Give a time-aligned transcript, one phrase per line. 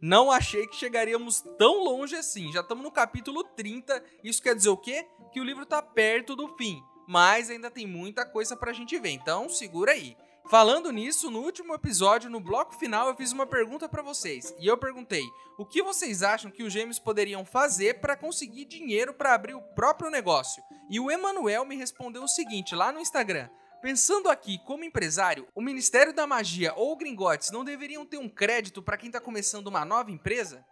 [0.00, 2.52] não achei que chegaríamos tão longe assim.
[2.52, 4.02] Já estamos no capítulo 30.
[4.22, 5.06] Isso quer dizer o quê?
[5.32, 6.80] Que o livro está perto do fim.
[7.06, 9.10] Mas ainda tem muita coisa para a gente ver.
[9.10, 10.16] Então segura aí.
[10.48, 14.54] Falando nisso, no último episódio, no bloco final, eu fiz uma pergunta para vocês.
[14.58, 15.22] E eu perguntei:
[15.58, 19.60] o que vocês acham que os gêmeos poderiam fazer para conseguir dinheiro para abrir o
[19.60, 20.62] próprio negócio?
[20.88, 25.62] E o Emanuel me respondeu o seguinte lá no Instagram: Pensando aqui como empresário, o
[25.62, 29.68] Ministério da Magia ou o Gringotes não deveriam ter um crédito para quem está começando
[29.68, 30.64] uma nova empresa?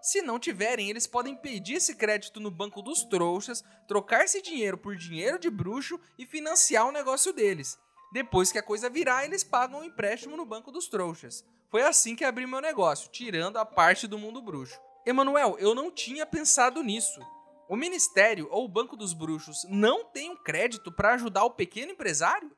[0.00, 4.78] Se não tiverem, eles podem pedir esse crédito no banco dos trouxas, trocar esse dinheiro
[4.78, 7.76] por dinheiro de bruxo e financiar o negócio deles.
[8.12, 11.44] Depois que a coisa virar, eles pagam um empréstimo no banco dos trouxas.
[11.68, 14.78] Foi assim que abri meu negócio, tirando a parte do mundo bruxo.
[15.04, 17.20] Emanuel, eu não tinha pensado nisso.
[17.68, 21.92] O Ministério ou o Banco dos Bruxos não tem um crédito para ajudar o pequeno
[21.92, 22.50] empresário?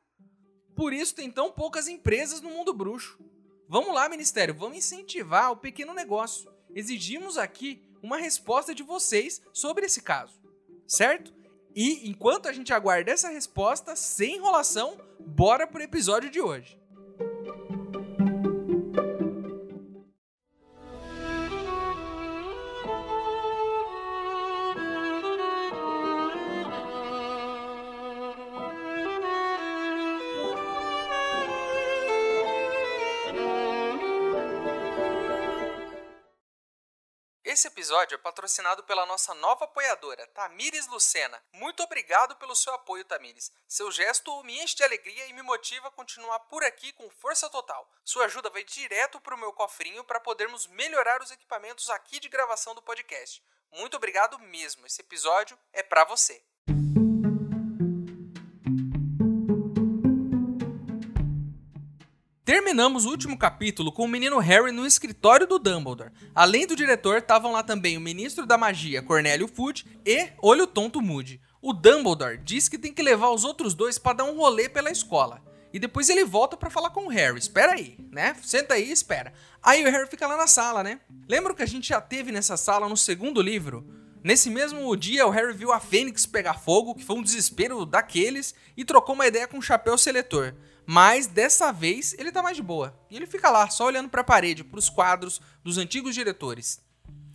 [0.75, 3.17] Por isso tem tão poucas empresas no mundo bruxo.
[3.69, 6.51] Vamos lá, Ministério, vamos incentivar o pequeno negócio.
[6.75, 10.39] Exigimos aqui uma resposta de vocês sobre esse caso,
[10.87, 11.33] certo?
[11.75, 16.79] E enquanto a gente aguarda essa resposta, sem enrolação, bora pro episódio de hoje.
[37.67, 41.43] Esse episódio é patrocinado pela nossa nova apoiadora, Tamires Lucena.
[41.51, 43.51] Muito obrigado pelo seu apoio, Tamires.
[43.67, 47.49] Seu gesto me enche de alegria e me motiva a continuar por aqui com força
[47.49, 47.85] total.
[48.05, 52.29] Sua ajuda vai direto para o meu cofrinho para podermos melhorar os equipamentos aqui de
[52.29, 53.43] gravação do podcast.
[53.69, 54.87] Muito obrigado mesmo.
[54.87, 56.41] Esse episódio é para você.
[62.67, 66.11] Terminamos o último capítulo com o menino Harry no escritório do Dumbledore.
[66.35, 71.01] Além do diretor, estavam lá também o ministro da magia, Cornélio Fudge, e Olho Tonto
[71.01, 71.39] Moody.
[71.61, 74.91] O Dumbledore diz que tem que levar os outros dois para dar um rolê pela
[74.91, 75.41] escola.
[75.71, 77.39] E depois ele volta para falar com o Harry.
[77.39, 78.35] Espera aí, né?
[78.43, 79.31] Senta aí e espera.
[79.63, 80.99] Aí o Harry fica lá na sala, né?
[81.25, 83.87] Lembra que a gente já teve nessa sala no segundo livro?
[84.21, 88.53] Nesse mesmo dia, o Harry viu a Fênix pegar fogo, que foi um desespero daqueles,
[88.75, 90.53] e trocou uma ideia com o chapéu seletor.
[90.89, 92.97] Mas dessa vez ele tá mais de boa.
[93.11, 96.79] E ele fica lá, só olhando para a parede, para os quadros dos antigos diretores.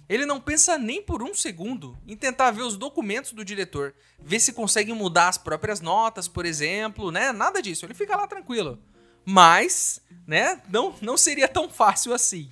[0.08, 4.40] Ele não pensa nem por um segundo em tentar ver os documentos do diretor, ver
[4.40, 7.30] se consegue mudar as próprias notas, por exemplo, né?
[7.30, 7.84] Nada disso.
[7.84, 8.78] Ele fica lá tranquilo.
[9.22, 12.50] Mas, né, não, não seria tão fácil assim.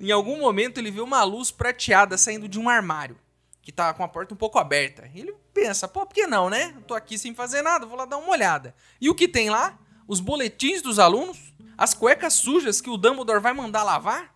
[0.00, 3.18] Em algum momento ele vê uma luz prateada saindo de um armário,
[3.60, 5.10] que tá com a porta um pouco aberta.
[5.12, 6.72] Ele pensa, pô, por que não, né?
[6.86, 8.74] tô aqui sem fazer nada, vou lá dar uma olhada.
[9.00, 9.76] E o que tem lá?
[10.06, 14.34] Os boletins dos alunos, as cuecas sujas que o Dumbledore vai mandar lavar,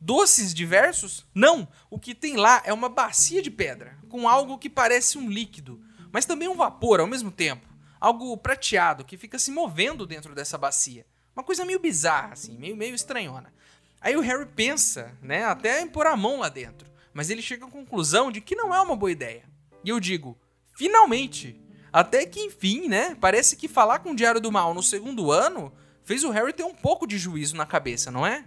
[0.00, 1.26] doces diversos?
[1.34, 5.28] Não, o que tem lá é uma bacia de pedra, com algo que parece um
[5.28, 5.80] líquido,
[6.12, 7.68] mas também um vapor ao mesmo tempo,
[8.00, 11.06] algo prateado que fica se movendo dentro dessa bacia.
[11.34, 13.52] Uma coisa meio bizarra, assim, meio, meio estranhona.
[14.00, 17.66] Aí o Harry pensa, né, até em pôr a mão lá dentro, mas ele chega
[17.66, 19.44] à conclusão de que não é uma boa ideia.
[19.84, 20.38] E eu digo,
[20.74, 21.60] finalmente!
[21.92, 23.16] Até que, enfim, né?
[23.20, 25.72] Parece que falar com o Diário do Mal no segundo ano
[26.04, 28.44] fez o Harry ter um pouco de juízo na cabeça, não é?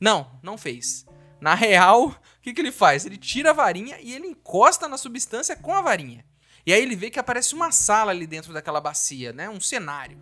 [0.00, 1.06] Não, não fez.
[1.40, 3.06] Na real, o que, que ele faz?
[3.06, 6.24] Ele tira a varinha e ele encosta na substância com a varinha.
[6.66, 9.48] E aí ele vê que aparece uma sala ali dentro daquela bacia, né?
[9.48, 10.18] Um cenário.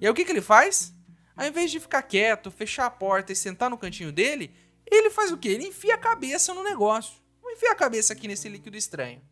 [0.00, 0.94] E aí o que, que ele faz?
[1.36, 4.54] Ao invés de ficar quieto, fechar a porta e sentar no cantinho dele,
[4.86, 5.48] ele faz o quê?
[5.48, 7.14] Ele enfia a cabeça no negócio.
[7.42, 9.22] Vou enfiar a cabeça aqui nesse líquido estranho.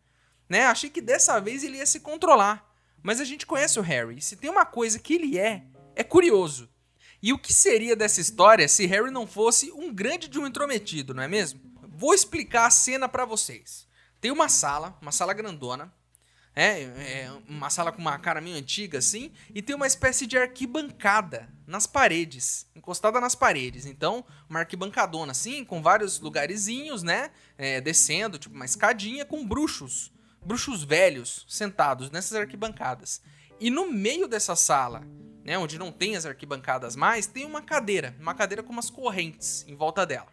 [0.48, 0.64] Né?
[0.64, 2.67] Achei que dessa vez ele ia se controlar.
[3.02, 4.20] Mas a gente conhece o Harry.
[4.20, 5.64] Se tem uma coisa que ele é,
[5.94, 6.68] é curioso.
[7.22, 11.12] E o que seria dessa história se Harry não fosse um grande de um intrometido,
[11.12, 11.60] não é mesmo?
[11.88, 13.88] Vou explicar a cena para vocês.
[14.20, 15.92] Tem uma sala, uma sala grandona,
[16.54, 20.36] é, é, uma sala com uma cara meio antiga assim, e tem uma espécie de
[20.36, 23.86] arquibancada nas paredes, encostada nas paredes.
[23.86, 30.12] Então, uma arquibancadona assim, com vários lugarzinhos, né, é, descendo, tipo uma escadinha com bruxos
[30.44, 33.20] bruxos velhos sentados nessas arquibancadas.
[33.60, 35.06] E no meio dessa sala,
[35.44, 39.64] né, onde não tem as arquibancadas mais, tem uma cadeira, uma cadeira com umas correntes
[39.66, 40.32] em volta dela.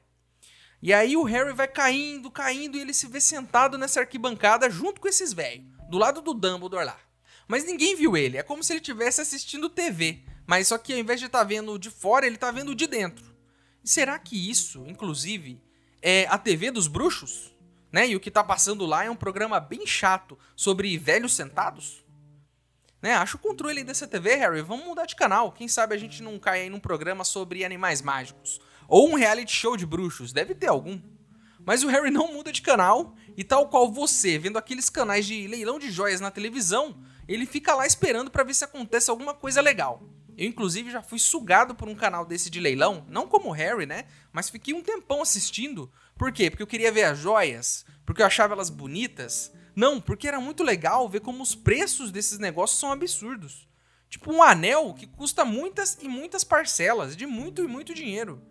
[0.81, 5.01] E aí o Harry vai caindo, caindo, e ele se vê sentado nessa arquibancada junto
[5.01, 6.99] com esses velhos, do lado do Dumbledore lá.
[7.47, 10.99] Mas ninguém viu ele, é como se ele estivesse assistindo TV, mas só que ao
[10.99, 13.35] invés de estar tá vendo de fora, ele está vendo de dentro.
[13.83, 15.61] Será que isso, inclusive,
[16.01, 17.54] é a TV dos bruxos?
[17.95, 18.09] Né?
[18.09, 22.03] E o que está passando lá é um programa bem chato sobre velhos sentados?
[23.01, 23.13] Né?
[23.13, 24.61] Acha o controle dessa TV, Harry.
[24.61, 25.53] Vamos mudar de canal.
[25.53, 28.59] Quem sabe a gente não cai aí num programa sobre animais mágicos.
[28.89, 30.33] Ou um reality show de bruxos.
[30.33, 30.99] Deve ter algum.
[31.65, 33.15] Mas o Harry não muda de canal.
[33.37, 37.73] E tal qual você, vendo aqueles canais de leilão de joias na televisão, ele fica
[37.73, 40.03] lá esperando para ver se acontece alguma coisa legal.
[40.37, 43.85] Eu, inclusive, já fui sugado por um canal desse de leilão, não como o Harry,
[43.85, 44.03] né?
[44.33, 45.89] Mas fiquei um tempão assistindo.
[46.17, 46.49] Por quê?
[46.49, 49.51] Porque eu queria ver as joias, porque eu achava elas bonitas.
[49.75, 53.67] Não, porque era muito legal ver como os preços desses negócios são absurdos.
[54.09, 58.41] Tipo um anel que custa muitas e muitas parcelas, de muito e muito dinheiro.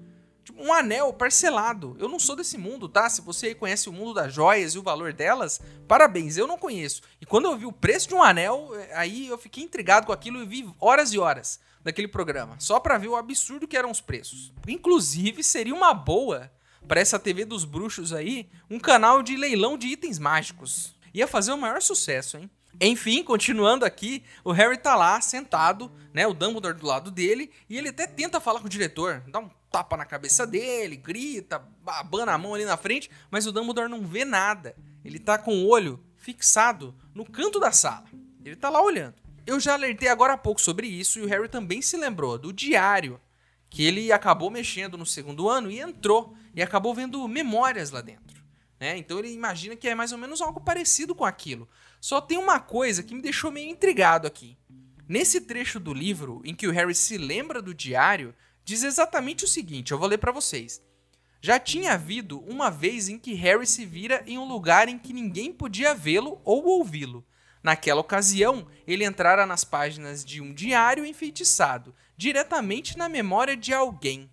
[0.44, 1.96] Tipo, um anel parcelado.
[1.98, 3.08] Eu não sou desse mundo, tá?
[3.08, 5.58] Se você conhece o mundo das joias e o valor delas,
[5.88, 7.00] parabéns, eu não conheço.
[7.18, 10.12] E quando eu vi o preço de um anel, é, aí eu fiquei intrigado com
[10.12, 13.90] aquilo e vi horas e horas daquele programa, só para ver o absurdo que eram
[13.90, 14.52] os preços.
[14.68, 16.50] Inclusive, seria uma boa
[16.86, 20.94] para essa TV dos bruxos aí, um canal de leilão de itens mágicos.
[21.12, 22.50] Ia fazer o maior sucesso, hein?
[22.80, 27.78] Enfim, continuando aqui, o Harry tá lá sentado, né, o Dumbledore do lado dele, e
[27.78, 32.32] ele até tenta falar com o diretor, dá um tapa na cabeça dele, grita, abana
[32.32, 34.74] a mão ali na frente, mas o Dumbledore não vê nada.
[35.04, 38.04] Ele tá com o olho fixado no canto da sala.
[38.44, 39.14] Ele tá lá olhando.
[39.46, 42.52] Eu já alertei agora há pouco sobre isso e o Harry também se lembrou do
[42.52, 43.20] diário
[43.68, 48.42] que ele acabou mexendo no segundo ano e entrou e acabou vendo memórias lá dentro.
[48.78, 48.96] Né?
[48.96, 51.68] Então ele imagina que é mais ou menos algo parecido com aquilo.
[52.00, 54.56] Só tem uma coisa que me deixou meio intrigado aqui.
[55.08, 58.34] Nesse trecho do livro em que o Harry se lembra do diário,
[58.64, 60.82] diz exatamente o seguinte: eu vou ler para vocês.
[61.40, 65.12] Já tinha havido uma vez em que Harry se vira em um lugar em que
[65.12, 67.22] ninguém podia vê-lo ou ouvi-lo.
[67.62, 74.30] Naquela ocasião, ele entrara nas páginas de um diário enfeitiçado, diretamente na memória de alguém.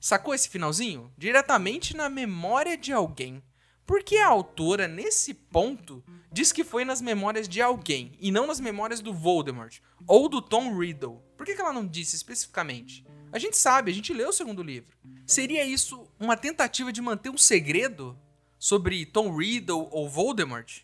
[0.00, 1.12] Sacou esse finalzinho?
[1.18, 3.42] Diretamente na memória de alguém.
[3.84, 6.02] Por que a autora, nesse ponto,
[6.32, 10.40] diz que foi nas memórias de alguém e não nas memórias do Voldemort ou do
[10.40, 11.22] Tom Riddle?
[11.36, 13.04] Por que ela não disse especificamente?
[13.30, 14.96] A gente sabe, a gente leu o segundo livro.
[15.26, 18.18] Seria isso uma tentativa de manter um segredo
[18.58, 20.80] sobre Tom Riddle ou Voldemort?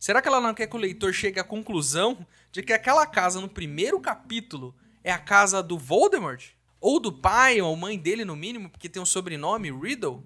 [0.00, 3.40] Será que ela não quer que o leitor chegue à conclusão de que aquela casa
[3.40, 4.74] no primeiro capítulo
[5.04, 6.57] é a casa do Voldemort?
[6.80, 10.24] Ou do pai ou mãe dele, no mínimo, porque tem um sobrenome Riddle?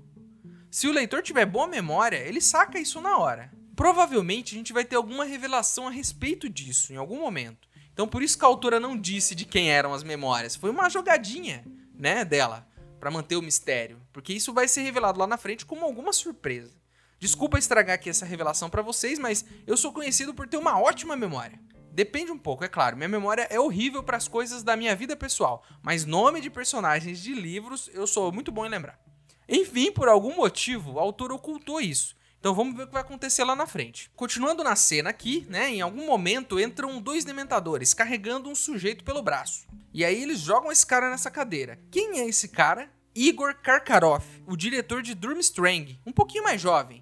[0.70, 3.52] Se o leitor tiver boa memória, ele saca isso na hora.
[3.74, 7.68] Provavelmente a gente vai ter alguma revelação a respeito disso em algum momento.
[7.92, 10.56] Então por isso que a autora não disse de quem eram as memórias.
[10.56, 11.64] Foi uma jogadinha,
[11.94, 12.66] né, dela,
[13.00, 16.72] para manter o mistério, porque isso vai ser revelado lá na frente como alguma surpresa.
[17.18, 21.16] Desculpa estragar aqui essa revelação para vocês, mas eu sou conhecido por ter uma ótima
[21.16, 21.60] memória.
[21.92, 22.96] Depende um pouco, é claro.
[22.96, 27.20] Minha memória é horrível para as coisas da minha vida pessoal, mas nome de personagens
[27.20, 28.98] de livros eu sou muito bom em lembrar.
[29.46, 32.16] Enfim, por algum motivo, o autor ocultou isso.
[32.40, 34.10] Então vamos ver o que vai acontecer lá na frente.
[34.16, 39.22] Continuando na cena aqui, né, em algum momento entram dois dementadores carregando um sujeito pelo
[39.22, 39.66] braço.
[39.92, 41.78] E aí eles jogam esse cara nessa cadeira.
[41.90, 42.90] Quem é esse cara?
[43.14, 47.01] Igor Karkaroff, o diretor de Durmstrang, um pouquinho mais jovem.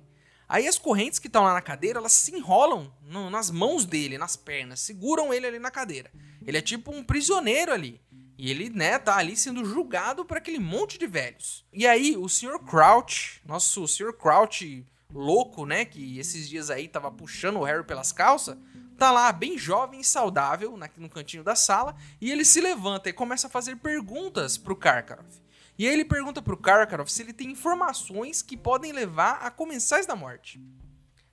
[0.51, 4.19] Aí as correntes que estão lá na cadeira, elas se enrolam no, nas mãos dele,
[4.19, 6.11] nas pernas, seguram ele ali na cadeira.
[6.45, 8.01] Ele é tipo um prisioneiro ali.
[8.37, 11.65] E ele, né, tá ali sendo julgado por aquele monte de velhos.
[11.73, 12.59] E aí, o Sr.
[12.69, 14.13] Crouch, nosso Sr.
[14.13, 14.85] Crouch
[15.15, 18.59] louco, né, que esses dias aí tava puxando o Harry pelas calças,
[18.99, 23.13] tá lá bem jovem e saudável no cantinho da sala, e ele se levanta e
[23.13, 25.41] começa a fazer perguntas pro Karkaroff.
[25.81, 30.05] E aí ele pergunta pro Karkaroff se ele tem informações que podem levar a comensais
[30.05, 30.61] da morte.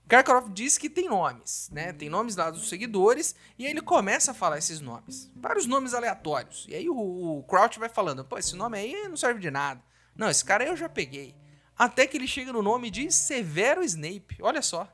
[0.08, 1.92] Karkaroff diz que tem nomes, né?
[1.92, 5.30] Tem nomes lá dos seguidores, e aí ele começa a falar esses nomes.
[5.36, 6.66] Vários nomes aleatórios.
[6.70, 9.84] E aí o, o Crouch vai falando, pô, esse nome aí não serve de nada.
[10.16, 11.36] Não, esse cara aí eu já peguei.
[11.78, 14.38] Até que ele chega no nome de Severo Snape.
[14.40, 14.88] Olha só.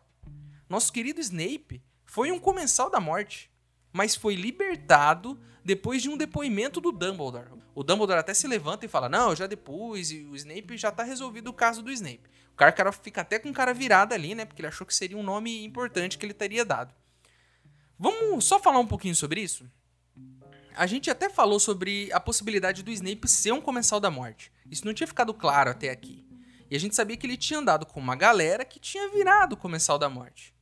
[0.67, 3.51] Nosso querido Snape foi um comensal da morte,
[3.91, 7.47] mas foi libertado depois de um depoimento do Dumbledore.
[7.73, 11.03] O Dumbledore até se levanta e fala: Não, já depus, e o Snape já tá
[11.03, 12.29] resolvido o caso do Snape.
[12.51, 14.45] O Karkaroff fica até com cara virada ali, né?
[14.45, 16.93] Porque ele achou que seria um nome importante que ele teria dado.
[17.97, 19.65] Vamos só falar um pouquinho sobre isso?
[20.75, 24.51] A gente até falou sobre a possibilidade do Snape ser um comensal da morte.
[24.69, 26.25] Isso não tinha ficado claro até aqui.
[26.69, 29.99] E a gente sabia que ele tinha andado com uma galera que tinha virado comensal
[29.99, 30.52] da morte.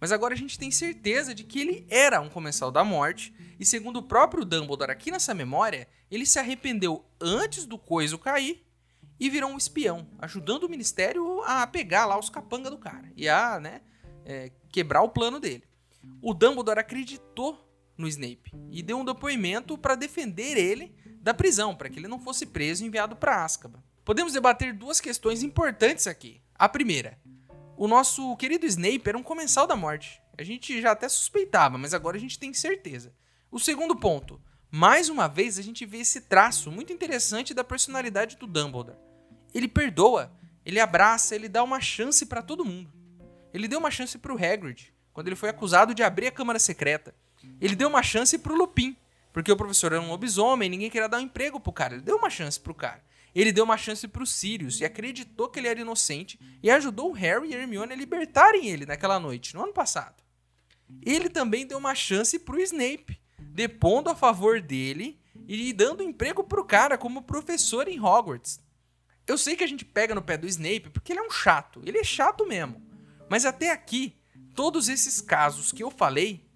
[0.00, 3.64] Mas agora a gente tem certeza de que ele era um comensal da morte, e
[3.64, 8.64] segundo o próprio Dumbledore aqui nessa memória, ele se arrependeu antes do coiso cair
[9.18, 13.28] e virou um espião, ajudando o ministério a pegar lá os capanga do cara e
[13.28, 13.80] a, né,
[14.24, 15.64] é, quebrar o plano dele.
[16.22, 21.88] O Dumbledore acreditou no Snape e deu um depoimento para defender ele da prisão, para
[21.88, 23.82] que ele não fosse preso e enviado para Azkaban.
[24.04, 26.40] Podemos debater duas questões importantes aqui.
[26.54, 27.18] A primeira,
[27.78, 30.20] o nosso querido Snape era um comensal da morte.
[30.36, 33.14] A gente já até suspeitava, mas agora a gente tem certeza.
[33.52, 38.36] O segundo ponto, mais uma vez a gente vê esse traço muito interessante da personalidade
[38.36, 38.98] do Dumbledore.
[39.54, 40.32] Ele perdoa,
[40.66, 42.92] ele abraça, ele dá uma chance para todo mundo.
[43.54, 46.58] Ele deu uma chance para o Hagrid, quando ele foi acusado de abrir a Câmara
[46.58, 47.14] Secreta.
[47.60, 48.96] Ele deu uma chance para o Lupin,
[49.32, 51.94] porque o professor era um lobisomem, ninguém queria dar um emprego pro cara.
[51.94, 53.02] Ele deu uma chance pro cara.
[53.34, 57.14] Ele deu uma chance pro Sirius e acreditou que ele era inocente e ajudou o
[57.14, 60.22] Harry e a Hermione a libertarem ele naquela noite, no ano passado.
[61.04, 66.64] Ele também deu uma chance pro Snape, depondo a favor dele e dando emprego pro
[66.64, 68.60] cara como professor em Hogwarts.
[69.26, 71.82] Eu sei que a gente pega no pé do Snape porque ele é um chato,
[71.84, 72.82] ele é chato mesmo.
[73.28, 74.16] Mas até aqui,
[74.54, 76.48] todos esses casos que eu falei,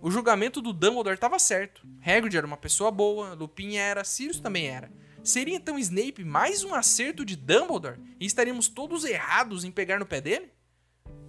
[0.00, 1.86] o julgamento do Dumbledore estava certo.
[2.04, 4.92] Hagrid era uma pessoa boa, Lupin era, Sirius também era.
[5.28, 10.06] Seria então Snape mais um acerto de Dumbledore e estaríamos todos errados em pegar no
[10.06, 10.50] pé dele?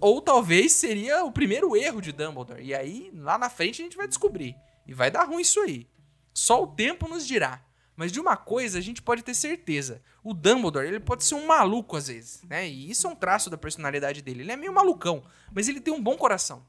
[0.00, 2.64] Ou talvez seria o primeiro erro de Dumbledore.
[2.64, 4.56] E aí, lá na frente, a gente vai descobrir.
[4.86, 5.86] E vai dar ruim isso aí.
[6.32, 7.62] Só o tempo nos dirá.
[7.94, 10.00] Mas de uma coisa a gente pode ter certeza.
[10.24, 12.66] O Dumbledore, ele pode ser um maluco às vezes, né?
[12.66, 14.40] E isso é um traço da personalidade dele.
[14.40, 16.64] Ele é meio malucão, mas ele tem um bom coração.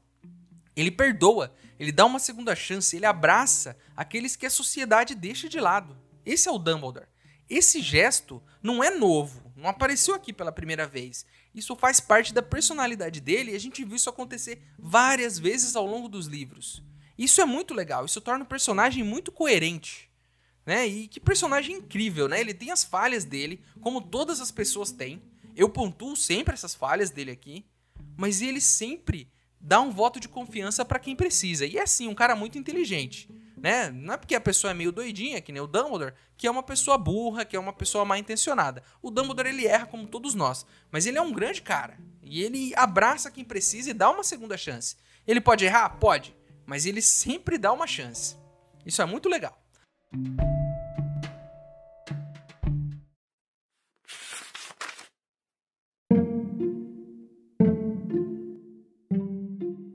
[0.76, 5.58] Ele perdoa, ele dá uma segunda chance, ele abraça aqueles que a sociedade deixa de
[5.58, 5.96] lado.
[6.26, 7.10] Esse é o Dumbledore.
[7.48, 11.26] Esse gesto não é novo, não apareceu aqui pela primeira vez.
[11.54, 15.86] Isso faz parte da personalidade dele e a gente viu isso acontecer várias vezes ao
[15.86, 16.82] longo dos livros.
[17.18, 20.10] Isso é muito legal, isso torna o personagem muito coerente
[20.64, 20.86] né?
[20.86, 22.40] E que personagem incrível, né?
[22.40, 25.22] Ele tem as falhas dele, como todas as pessoas têm.
[25.54, 27.64] Eu pontuo sempre essas falhas dele aqui,
[28.16, 29.28] mas ele sempre
[29.60, 31.66] dá um voto de confiança para quem precisa.
[31.66, 33.28] E é assim, um cara muito inteligente,
[33.62, 33.92] né?
[33.92, 36.64] Não é porque a pessoa é meio doidinha, que nem o Dumbledore, que é uma
[36.64, 38.82] pessoa burra, que é uma pessoa mal intencionada.
[39.00, 41.96] O Dumbledore ele erra como todos nós, mas ele é um grande cara.
[42.20, 44.96] E ele abraça quem precisa e dá uma segunda chance.
[45.24, 45.88] Ele pode errar?
[45.90, 46.34] Pode,
[46.66, 48.36] mas ele sempre dá uma chance.
[48.84, 49.56] Isso é muito legal.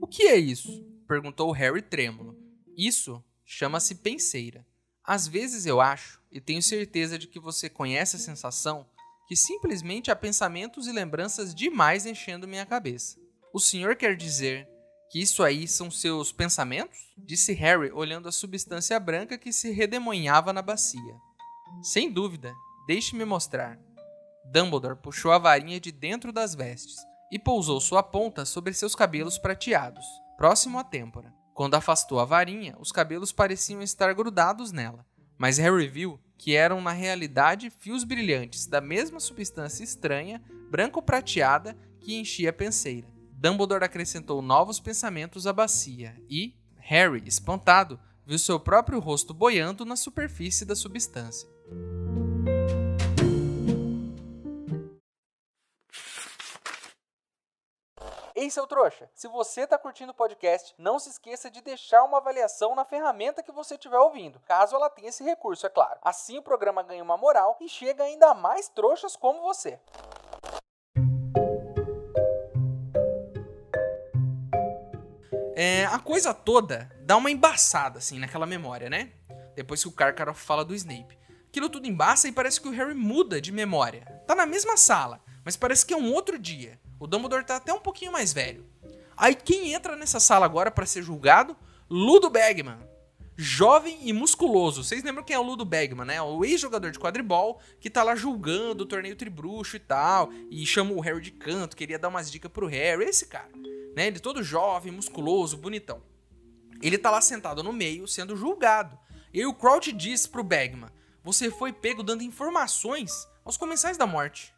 [0.00, 0.82] O que é isso?
[1.06, 2.34] perguntou Harry trêmulo.
[2.74, 4.66] Isso chama-se penseira.
[5.02, 8.86] Às vezes eu acho, e tenho certeza de que você conhece a sensação,
[9.26, 13.16] que simplesmente há pensamentos e lembranças demais enchendo minha cabeça.
[13.50, 14.68] O senhor quer dizer
[15.10, 16.98] que isso aí são seus pensamentos?
[17.16, 21.16] Disse Harry, olhando a substância branca que se redemoinhava na bacia.
[21.82, 22.54] Sem dúvida,
[22.86, 23.80] deixe-me mostrar.
[24.52, 26.96] Dumbledore puxou a varinha de dentro das vestes
[27.32, 30.04] e pousou sua ponta sobre seus cabelos prateados,
[30.36, 31.37] próximo à têmpora.
[31.58, 35.04] Quando afastou a varinha, os cabelos pareciam estar grudados nela,
[35.36, 42.14] mas Harry viu que eram na realidade fios brilhantes da mesma substância estranha, branco-prateada, que
[42.14, 43.08] enchia a penseira.
[43.32, 49.96] Dumbledore acrescentou novos pensamentos à bacia e, Harry, espantado, viu seu próprio rosto boiando na
[49.96, 51.48] superfície da substância.
[58.40, 62.18] Ei, seu trouxa, se você está curtindo o podcast, não se esqueça de deixar uma
[62.18, 65.98] avaliação na ferramenta que você estiver ouvindo, caso ela tenha esse recurso, é claro.
[66.04, 69.80] Assim o programa ganha uma moral e chega ainda mais trouxas como você.
[75.56, 79.14] É, a coisa toda dá uma embaçada, assim, naquela memória, né?
[79.56, 81.18] Depois que o Karkaroff fala do Snape.
[81.48, 84.22] Aquilo tudo embaça e parece que o Harry muda de memória.
[84.28, 86.78] Tá na mesma sala, mas parece que é um outro dia.
[86.98, 88.66] O Dumbledore tá até um pouquinho mais velho.
[89.16, 91.56] Aí quem entra nessa sala agora para ser julgado?
[91.88, 92.78] Ludo Bagman.
[93.36, 94.82] Jovem e musculoso.
[94.82, 96.20] Vocês lembram quem é o Ludo Bagman, né?
[96.20, 100.30] O ex-jogador de quadribol que tá lá julgando o torneio tribruxo e tal.
[100.50, 103.04] E chama o Harry de canto, queria dar umas dicas pro Harry.
[103.04, 103.48] Esse cara
[103.98, 104.06] né?
[104.06, 106.00] Ele todo jovem, musculoso, bonitão.
[106.80, 108.96] Ele tá lá sentado no meio, sendo julgado.
[109.34, 110.88] E aí o Crouch diz pro Bagman:
[111.24, 114.54] Você foi pego dando informações aos comensais da morte.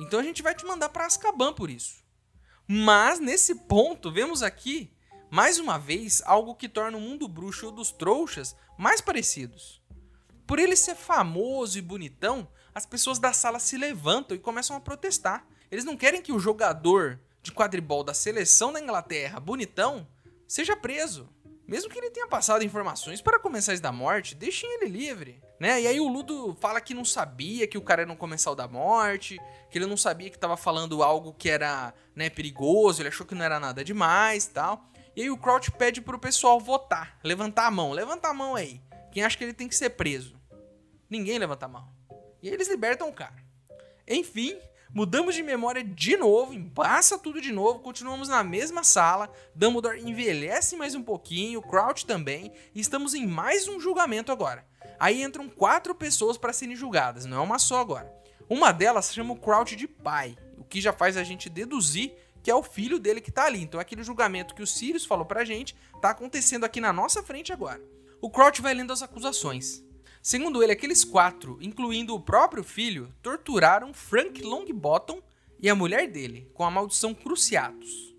[0.00, 2.02] Então a gente vai te mandar para Azkaban por isso.
[2.66, 4.90] Mas nesse ponto, vemos aqui,
[5.30, 9.82] mais uma vez, algo que torna o mundo bruxo ou dos trouxas mais parecidos.
[10.46, 14.80] Por ele ser famoso e bonitão, as pessoas da sala se levantam e começam a
[14.80, 15.46] protestar.
[15.70, 20.08] Eles não querem que o jogador de quadribol da seleção da Inglaterra, bonitão,
[20.46, 21.28] seja preso.
[21.70, 25.80] Mesmo que ele tenha passado informações para comensais da morte, deixem ele livre, né?
[25.80, 28.66] E aí o Ludo fala que não sabia que o cara era um comensal da
[28.66, 29.38] morte,
[29.70, 33.36] que ele não sabia que estava falando algo que era, né, perigoso, ele achou que
[33.36, 34.84] não era nada demais, tal.
[35.14, 38.82] E aí o Crouch pede pro pessoal votar, levantar a mão, levanta a mão aí.
[39.12, 40.34] Quem acha que ele tem que ser preso?
[41.08, 41.88] Ninguém levanta a mão.
[42.42, 43.44] E aí eles libertam o cara.
[44.08, 44.58] Enfim,
[44.92, 50.76] mudamos de memória de novo, embaça tudo de novo, continuamos na mesma sala, Dumbledore envelhece
[50.76, 54.66] mais um pouquinho, Crouch também, e estamos em mais um julgamento agora.
[54.98, 58.12] Aí entram quatro pessoas para serem julgadas, não é uma só agora.
[58.48, 62.50] Uma delas chama o Crouch de pai, o que já faz a gente deduzir que
[62.50, 63.62] é o filho dele que tá ali.
[63.62, 67.52] Então aquele julgamento que o Sirius falou pra gente tá acontecendo aqui na nossa frente
[67.52, 67.80] agora.
[68.20, 69.84] O Crouch vai lendo as acusações.
[70.22, 75.22] Segundo ele, aqueles quatro, incluindo o próprio filho, torturaram Frank Longbottom
[75.58, 78.14] e a mulher dele com a maldição Cruciatus.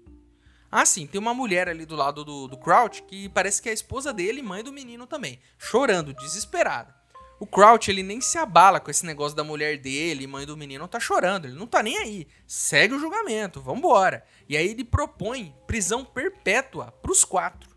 [0.71, 3.71] Ah, sim, tem uma mulher ali do lado do, do Crouch que parece que é
[3.71, 6.95] a esposa dele e mãe do menino também, chorando, desesperada.
[7.39, 10.87] O Crouch, ele nem se abala com esse negócio da mulher dele, mãe do menino,
[10.87, 12.27] tá chorando, ele não tá nem aí.
[12.47, 14.23] Segue o julgamento, vambora.
[14.47, 17.70] E aí ele propõe prisão perpétua pros quatro.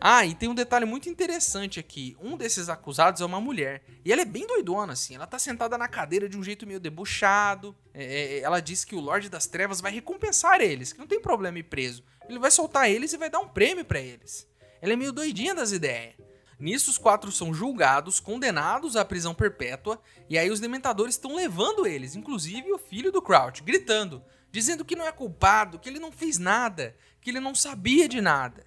[0.00, 2.16] Ah, e tem um detalhe muito interessante aqui.
[2.20, 3.82] Um desses acusados é uma mulher.
[4.04, 5.14] E ela é bem doidona, assim.
[5.14, 7.74] Ela tá sentada na cadeira de um jeito meio debuchado.
[7.94, 11.20] É, é ela diz que o Lorde das Trevas vai recompensar eles, que não tem
[11.20, 12.04] problema ir preso.
[12.28, 14.46] Ele vai soltar eles e vai dar um prêmio para eles.
[14.82, 16.14] Ela é meio doidinha das ideias.
[16.58, 21.86] Nisso, os quatro são julgados, condenados à prisão perpétua, e aí os dementadores estão levando
[21.86, 26.10] eles, inclusive o filho do Crouch, gritando, dizendo que não é culpado, que ele não
[26.10, 28.64] fez nada, que ele não sabia de nada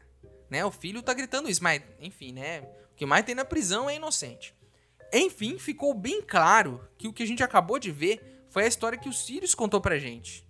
[0.50, 0.65] né?
[0.65, 2.62] O filho tá gritando isso, mas enfim, né?
[2.91, 4.56] O que mais tem na prisão é inocente.
[5.13, 8.98] Enfim, ficou bem claro que o que a gente acabou de ver foi a história
[8.98, 10.46] que o Sirius contou pra gente.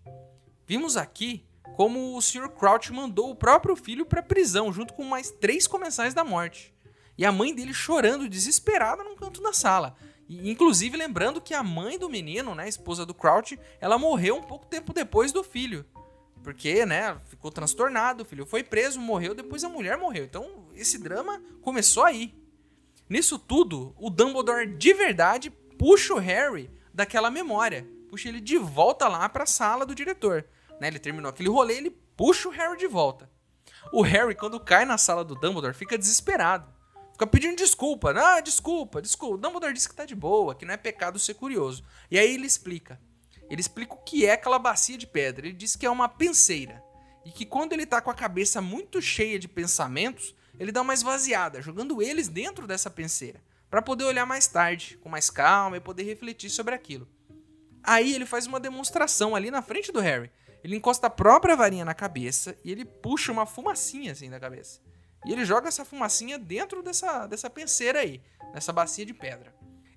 [0.65, 2.49] Vimos aqui como o Sr.
[2.49, 6.73] Crouch mandou o próprio filho pra prisão, junto com mais três comensais da morte.
[7.17, 9.95] E a mãe dele chorando, desesperada, num canto da sala.
[10.27, 14.35] E, inclusive lembrando que a mãe do menino, né, a esposa do Crouch, ela morreu
[14.35, 15.85] um pouco tempo depois do filho.
[16.43, 20.23] Porque, né, ficou transtornado, o filho foi preso, morreu, depois a mulher morreu.
[20.23, 22.33] Então, esse drama começou aí.
[23.09, 27.87] Nisso tudo, o Dumbledore de verdade puxa o Harry daquela memória.
[28.09, 30.45] Puxa ele de volta lá para a sala do diretor.
[30.79, 33.29] Né, ele terminou aquele rolê, ele puxa o Harry de volta.
[33.91, 36.71] O Harry, quando cai na sala do Dumbledore, fica desesperado.
[37.13, 38.11] Fica pedindo desculpa.
[38.11, 39.35] Ah, desculpa, desculpa.
[39.35, 41.83] O Dumbledore disse que tá de boa, que não é pecado ser curioso.
[42.09, 42.99] E aí ele explica.
[43.49, 45.47] Ele explica o que é aquela bacia de pedra.
[45.47, 46.83] Ele diz que é uma penseira.
[47.25, 50.93] E que quando ele tá com a cabeça muito cheia de pensamentos, ele dá uma
[50.93, 55.81] esvaziada, jogando eles dentro dessa penseira, para poder olhar mais tarde, com mais calma e
[55.81, 57.07] poder refletir sobre aquilo.
[57.83, 60.31] Aí ele faz uma demonstração ali na frente do Harry.
[60.63, 64.81] Ele encosta a própria varinha na cabeça e ele puxa uma fumacinha assim da cabeça.
[65.25, 68.21] E ele joga essa fumacinha dentro dessa, dessa penseira aí,
[68.53, 69.53] nessa bacia de pedra.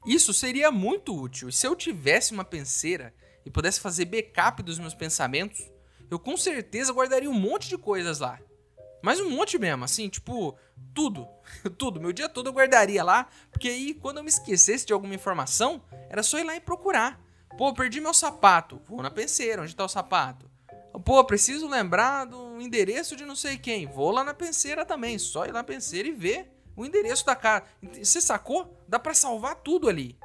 [0.06, 1.50] Isso seria muito útil.
[1.50, 5.70] Se eu tivesse uma penseira e pudesse fazer backup dos meus pensamentos,
[6.10, 8.38] eu com certeza guardaria um monte de coisas lá.
[9.02, 10.56] Mas um monte mesmo, assim, tipo,
[10.94, 11.26] tudo.
[11.76, 12.00] tudo.
[12.00, 15.82] Meu dia todo eu guardaria lá, porque aí quando eu me esquecesse de alguma informação,
[16.08, 17.20] era só ir lá e procurar.
[17.58, 18.80] Pô, perdi meu sapato.
[18.86, 20.50] Vou na penseira, onde tá o sapato?
[21.04, 23.86] Pô, preciso lembrar do endereço de não sei quem.
[23.86, 25.18] Vou lá na penseira também.
[25.18, 27.64] Só ir lá na penseira e ver o endereço da casa.
[27.82, 28.76] Você sacou?
[28.86, 30.18] Dá para salvar tudo ali.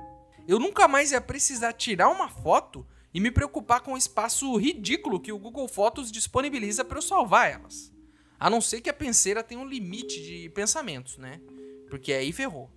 [0.48, 2.86] Eu nunca mais ia precisar tirar uma foto
[3.18, 7.52] e me preocupar com o espaço ridículo que o Google Fotos disponibiliza para eu salvar
[7.52, 7.92] elas.
[8.40, 11.42] A não ser que a penseira tenha um limite de pensamentos, né?
[11.90, 12.70] Porque aí ferrou.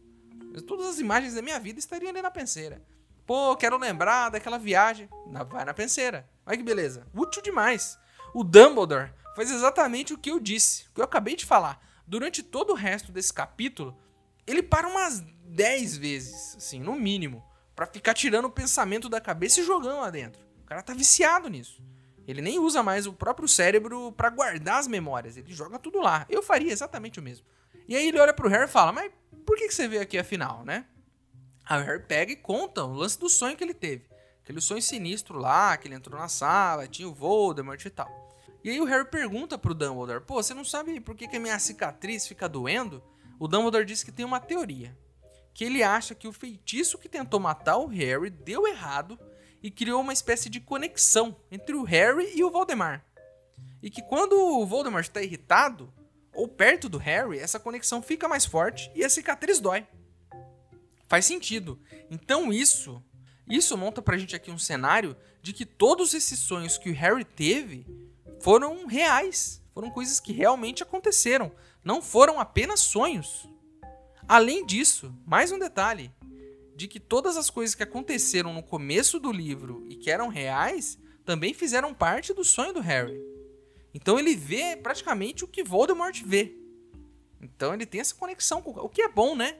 [0.66, 2.82] Todas as imagens da minha vida estariam ali na penseira.
[3.26, 5.10] Pô, quero lembrar daquela viagem.
[5.50, 6.26] Vai na penseira.
[6.46, 7.06] Olha que beleza.
[7.14, 7.98] Útil demais.
[8.32, 11.86] O Dumbledore faz exatamente o que eu disse, o que eu acabei de falar.
[12.06, 13.94] Durante todo o resto desse capítulo,
[14.46, 17.44] ele para umas 10 vezes, assim, no mínimo,
[17.80, 20.46] para ficar tirando o pensamento da cabeça e jogando lá dentro.
[20.62, 21.82] O cara tá viciado nisso.
[22.28, 26.26] Ele nem usa mais o próprio cérebro para guardar as memórias, ele joga tudo lá.
[26.28, 27.46] Eu faria exatamente o mesmo.
[27.88, 29.10] E aí ele olha pro Harry e fala: Mas
[29.46, 30.84] por que você veio aqui afinal, né?
[31.64, 34.04] Aí o Harry pega e conta o lance do sonho que ele teve.
[34.42, 38.10] Aquele sonho sinistro lá, que ele entrou na sala, tinha o Voldemort e tal.
[38.62, 41.40] E aí o Harry pergunta pro Dumbledore: Pô, você não sabe por que, que a
[41.40, 43.02] minha cicatriz fica doendo?
[43.38, 44.94] O Dumbledore diz que tem uma teoria
[45.52, 49.18] que ele acha que o feitiço que tentou matar o Harry deu errado
[49.62, 53.02] e criou uma espécie de conexão entre o Harry e o Voldemort.
[53.82, 55.92] E que quando o Voldemort está irritado
[56.32, 59.86] ou perto do Harry, essa conexão fica mais forte e a cicatriz dói.
[61.08, 61.78] Faz sentido.
[62.10, 63.02] Então isso,
[63.48, 67.24] isso monta pra gente aqui um cenário de que todos esses sonhos que o Harry
[67.24, 67.86] teve
[68.40, 71.52] foram reais, foram coisas que realmente aconteceram.
[71.82, 73.48] não foram apenas sonhos.
[74.30, 76.14] Além disso, mais um detalhe:
[76.76, 80.96] de que todas as coisas que aconteceram no começo do livro e que eram reais
[81.24, 83.20] também fizeram parte do sonho do Harry.
[83.92, 86.56] Então ele vê praticamente o que Voldemort vê.
[87.40, 89.56] Então ele tem essa conexão com o que é bom, né?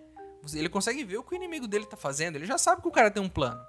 [0.55, 2.93] Ele consegue ver o que o inimigo dele tá fazendo, ele já sabe que o
[2.93, 3.61] cara tem um plano.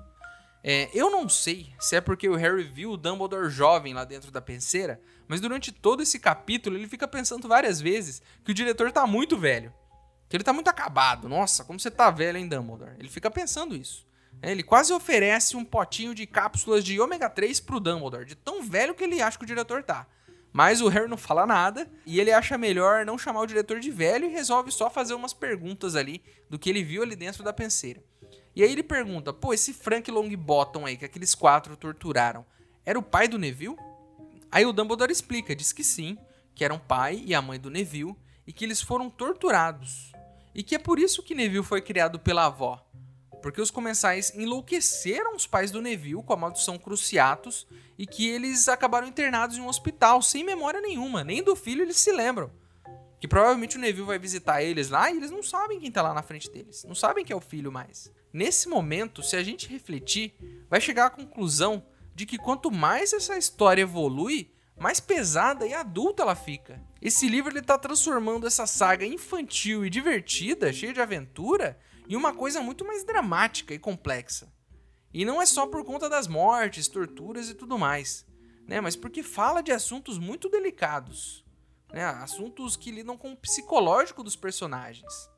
[0.64, 4.30] É, eu não sei se é porque o Harry viu o Dumbledore jovem lá dentro
[4.30, 8.92] da penseira, mas durante todo esse capítulo ele fica pensando várias vezes que o diretor
[8.92, 9.74] tá muito velho.
[10.32, 11.28] Que ele tá muito acabado.
[11.28, 12.96] Nossa, como você tá velho, hein, Dumbledore?
[12.98, 14.08] Ele fica pensando isso.
[14.42, 18.64] É, ele quase oferece um potinho de cápsulas de ômega 3 pro Dumbledore, de tão
[18.64, 20.08] velho que ele acha que o diretor tá.
[20.54, 23.92] Mas o Harry não fala nada e ele acha melhor não chamar o diretor de
[23.92, 27.52] velho e resolve só fazer umas perguntas ali do que ele viu ali dentro da
[27.52, 28.02] penseira.
[28.56, 32.46] E aí ele pergunta: pô, esse Frank Longbottom aí, que aqueles quatro torturaram,
[32.86, 33.76] era o pai do Neville?
[34.50, 36.18] Aí o Dumbledore explica: diz que sim,
[36.56, 38.16] que eram o pai e a mãe do Neville
[38.48, 40.12] e que eles foram torturados.
[40.54, 42.86] E que é por isso que Neville foi criado pela avó.
[43.42, 48.68] Porque os comensais enlouqueceram os pais do Neville com a maldição Cruciatus e que eles
[48.68, 52.52] acabaram internados em um hospital sem memória nenhuma, nem do filho eles se lembram.
[53.20, 56.14] Que provavelmente o Neville vai visitar eles lá e eles não sabem quem tá lá
[56.14, 58.12] na frente deles, não sabem que é o filho mais.
[58.34, 60.34] Nesse momento, se a gente refletir,
[60.70, 61.84] vai chegar à conclusão
[62.16, 66.82] de que quanto mais essa história evolui, mais pesada e adulta ela fica.
[67.02, 72.34] Esse livro ele tá transformando essa saga infantil e divertida, cheia de aventura, em uma
[72.34, 74.52] coisa muito mais dramática e complexa.
[75.14, 78.26] E não é só por conta das mortes, torturas e tudo mais,
[78.68, 78.80] né?
[78.80, 81.46] Mas porque fala de assuntos muito delicados,
[81.92, 82.06] né?
[82.06, 85.30] Assuntos que lidam com o psicológico dos personagens.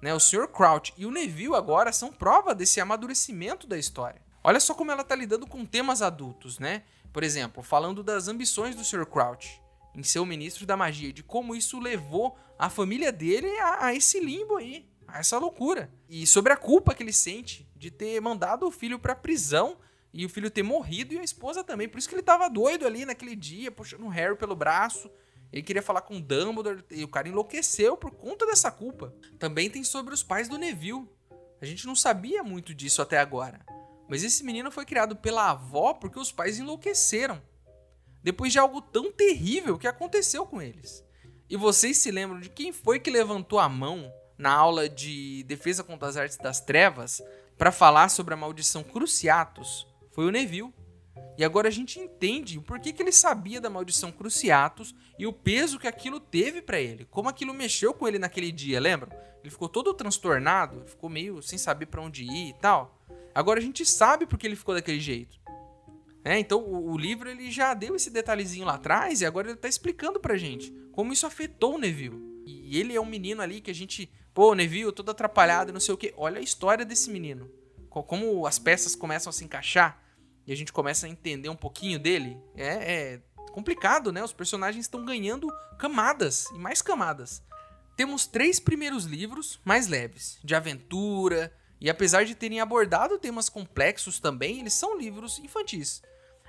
[0.00, 0.14] Né?
[0.14, 0.46] O Sr.
[0.48, 4.22] Crouch e o Neville agora são prova desse amadurecimento da história.
[4.44, 6.84] Olha só como ela está lidando com temas adultos, né?
[7.12, 9.06] Por exemplo, falando das ambições do Sr.
[9.06, 9.62] Crouch
[9.94, 13.94] em ser o ministro da magia, de como isso levou a família dele a, a
[13.94, 15.92] esse limbo aí, a essa loucura.
[16.08, 19.76] E sobre a culpa que ele sente de ter mandado o filho para prisão
[20.12, 21.88] e o filho ter morrido e a esposa também.
[21.88, 25.10] Por isso que ele estava doido ali naquele dia, puxando o Harry pelo braço
[25.52, 29.14] ele queria falar com Dumbledore e o cara enlouqueceu por conta dessa culpa.
[29.38, 31.08] Também tem sobre os pais do Neville.
[31.60, 33.64] A gente não sabia muito disso até agora.
[34.08, 37.40] Mas esse menino foi criado pela avó porque os pais enlouqueceram.
[38.22, 41.04] Depois de algo tão terrível que aconteceu com eles.
[41.48, 45.84] E vocês se lembram de quem foi que levantou a mão na aula de Defesa
[45.84, 47.22] contra as Artes das Trevas
[47.56, 49.86] para falar sobre a maldição Cruciatus?
[50.12, 50.72] Foi o Neville.
[51.36, 55.32] E agora a gente entende o porquê que ele sabia da maldição Cruciatus e o
[55.32, 59.16] peso que aquilo teve para ele, como aquilo mexeu com ele naquele dia, lembram?
[59.40, 62.97] Ele ficou todo transtornado, ficou meio sem saber para onde ir e tal.
[63.38, 65.38] Agora a gente sabe porque ele ficou daquele jeito.
[66.24, 69.56] É, então o, o, livro ele já deu esse detalhezinho lá atrás e agora ele
[69.56, 72.20] tá explicando pra gente como isso afetou o Neville.
[72.44, 75.94] E ele é um menino ali que a gente, pô, Neville todo atrapalhado, não sei
[75.94, 76.12] o que.
[76.16, 77.48] Olha a história desse menino.
[77.88, 80.02] Como as peças começam a se encaixar
[80.44, 83.20] e a gente começa a entender um pouquinho dele, é, é
[83.52, 84.20] complicado, né?
[84.20, 85.46] Os personagens estão ganhando
[85.78, 87.40] camadas e mais camadas.
[87.96, 94.18] Temos três primeiros livros mais leves, de aventura, e apesar de terem abordado temas complexos
[94.18, 96.02] também, eles são livros infantis.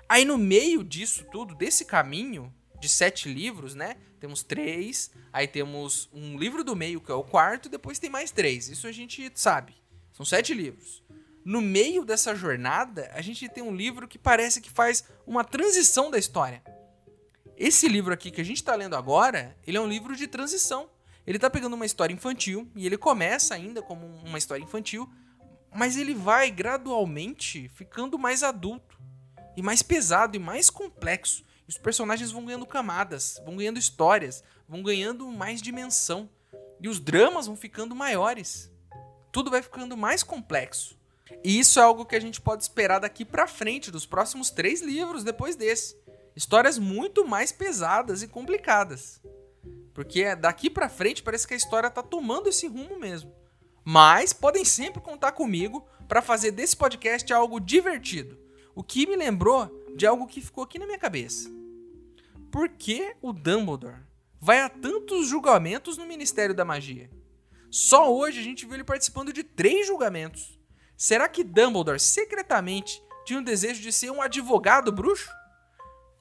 [0.08, 3.98] Aí no meio disso tudo, desse caminho de sete livros, né?
[4.20, 8.10] Temos três, aí temos um livro do meio que é o quarto, e depois tem
[8.10, 8.70] mais três.
[8.70, 9.76] Isso a gente sabe.
[10.12, 11.04] São sete livros
[11.50, 16.12] no meio dessa jornada, a gente tem um livro que parece que faz uma transição
[16.12, 16.62] da história.
[17.58, 20.90] Esse livro aqui que a gente está lendo agora, ele é um livro de transição.
[21.30, 25.08] Ele está pegando uma história infantil e ele começa ainda como uma história infantil,
[25.72, 29.00] mas ele vai gradualmente ficando mais adulto
[29.56, 31.46] e mais pesado e mais complexo.
[31.68, 36.28] Os personagens vão ganhando camadas, vão ganhando histórias, vão ganhando mais dimensão
[36.82, 38.72] e os dramas vão ficando maiores.
[39.32, 40.98] Tudo vai ficando mais complexo.
[41.44, 44.82] E isso é algo que a gente pode esperar daqui para frente, dos próximos três
[44.82, 45.96] livros depois desse.
[46.36, 49.22] Histórias muito mais pesadas e complicadas.
[50.00, 53.36] Porque daqui para frente parece que a história tá tomando esse rumo mesmo.
[53.84, 58.40] Mas podem sempre contar comigo para fazer desse podcast algo divertido.
[58.74, 61.52] O que me lembrou de algo que ficou aqui na minha cabeça.
[62.50, 63.98] Por que o Dumbledore
[64.40, 67.10] vai a tantos julgamentos no Ministério da Magia?
[67.70, 70.58] Só hoje a gente viu ele participando de três julgamentos.
[70.96, 75.30] Será que Dumbledore secretamente tinha um desejo de ser um advogado bruxo?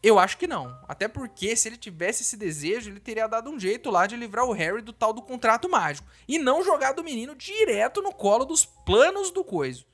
[0.01, 0.79] Eu acho que não.
[0.87, 4.45] Até porque se ele tivesse esse desejo, ele teria dado um jeito lá de livrar
[4.45, 8.45] o Harry do tal do contrato mágico e não jogado o menino direto no colo
[8.45, 9.87] dos planos do coiso.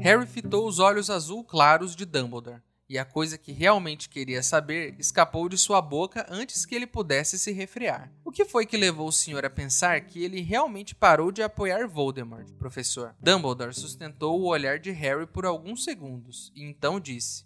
[0.00, 4.94] Harry fitou os olhos azul claros de Dumbledore, e a coisa que realmente queria saber
[4.98, 8.12] escapou de sua boca antes que ele pudesse se refrear.
[8.24, 11.88] O que foi que levou o senhor a pensar que ele realmente parou de apoiar
[11.88, 13.14] Voldemort, professor?
[13.20, 17.44] Dumbledore sustentou o olhar de Harry por alguns segundos e então disse: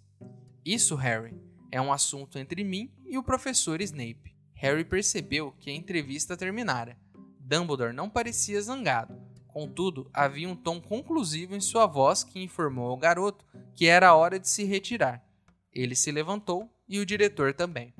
[0.65, 1.35] Isso, Harry,
[1.71, 4.37] é um assunto entre mim e o professor Snape.
[4.55, 6.99] Harry percebeu que a entrevista terminara.
[7.39, 9.15] Dumbledore não parecia zangado.
[9.47, 14.39] Contudo, havia um tom conclusivo em sua voz que informou ao garoto que era hora
[14.39, 15.25] de se retirar.
[15.79, 17.95] Ele se levantou e o diretor também.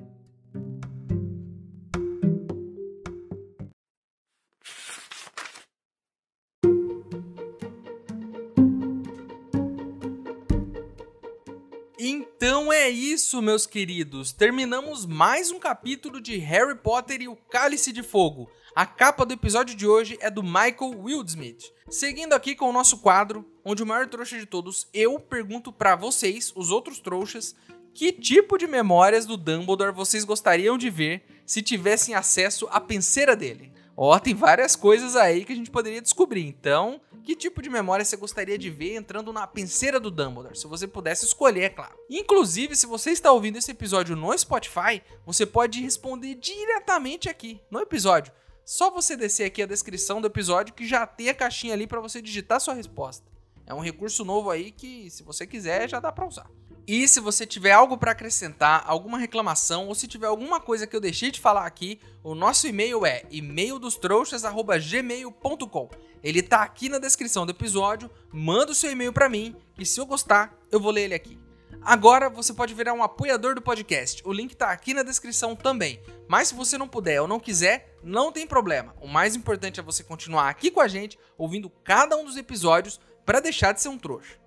[11.97, 14.33] Então é isso, meus queridos.
[14.33, 18.51] Terminamos mais um capítulo de Harry Potter e o Cálice de Fogo.
[18.75, 21.71] A capa do episódio de hoje é do Michael Wildsmith.
[21.89, 25.95] Seguindo aqui com o nosso quadro, onde o maior trouxa de todos, eu pergunto para
[25.95, 27.55] vocês, os outros trouxas,
[27.95, 33.35] que tipo de memórias do Dumbledore vocês gostariam de ver se tivessem acesso à penseira
[33.35, 33.73] dele?
[33.97, 36.45] Ó, tem várias coisas aí que a gente poderia descobrir.
[36.45, 40.57] Então, que tipo de memória você gostaria de ver entrando na penseira do Dumbledore?
[40.57, 41.97] Se você pudesse escolher, é claro.
[42.07, 47.79] Inclusive, se você está ouvindo esse episódio no Spotify, você pode responder diretamente aqui no
[47.81, 48.31] episódio.
[48.69, 51.99] Só você descer aqui a descrição do episódio que já tem a caixinha ali para
[51.99, 53.25] você digitar sua resposta.
[53.65, 56.47] É um recurso novo aí que, se você quiser, já dá para usar.
[56.85, 60.95] E se você tiver algo para acrescentar, alguma reclamação ou se tiver alguma coisa que
[60.95, 65.89] eu deixei de falar aqui, o nosso e-mail é e-maildostrouxas@gmail.com.
[66.21, 68.07] Ele tá aqui na descrição do episódio.
[68.31, 71.39] Manda o seu e-mail para mim e se eu gostar, eu vou ler ele aqui.
[71.81, 74.21] Agora você pode virar um apoiador do podcast.
[74.25, 75.99] O link tá aqui na descrição também.
[76.27, 78.95] Mas se você não puder ou não quiser, não tem problema.
[79.01, 82.99] O mais importante é você continuar aqui com a gente, ouvindo cada um dos episódios
[83.25, 84.39] para deixar de ser um trouxa.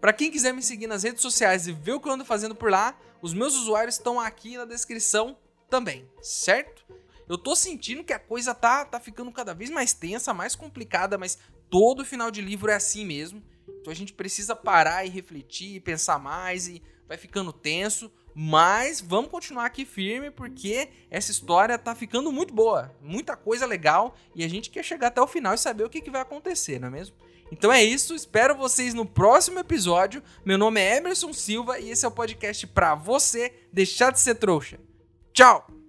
[0.00, 2.54] Para quem quiser me seguir nas redes sociais e ver o que eu ando fazendo
[2.54, 5.36] por lá, os meus usuários estão aqui na descrição
[5.68, 6.84] também, certo?
[7.28, 11.18] Eu tô sentindo que a coisa tá, tá ficando cada vez mais tensa, mais complicada,
[11.18, 13.42] mas todo final de livro é assim mesmo.
[13.80, 18.10] Então a gente precisa parar e refletir, pensar mais e vai ficando tenso.
[18.42, 24.16] Mas vamos continuar aqui firme porque essa história tá ficando muito boa, muita coisa legal
[24.34, 26.80] e a gente quer chegar até o final e saber o que, que vai acontecer,
[26.80, 27.14] não é mesmo?
[27.52, 30.22] Então é isso, espero vocês no próximo episódio.
[30.42, 34.36] Meu nome é Emerson Silva e esse é o podcast para você deixar de ser
[34.36, 34.80] trouxa.
[35.34, 35.79] Tchau!